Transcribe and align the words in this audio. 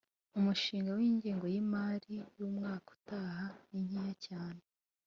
umushinga 0.37 0.89
w 0.97 0.99
‘ingengo 1.09 1.45
y 1.53 1.55
‘imari 1.61 2.11
y 2.37 2.41
‘umwaka 2.47 2.87
utaha 2.97 3.45
ninkeya 3.69 4.13
cyane. 4.25 4.61